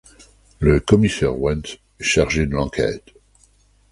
Le 0.57 0.79
commissaire 0.79 1.39
Wens 1.39 1.77
est 1.99 2.03
chargé 2.03 2.47
de 2.47 2.53
l'enquête. 2.53 3.03